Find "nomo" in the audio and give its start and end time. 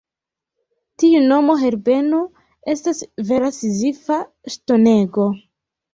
1.25-1.57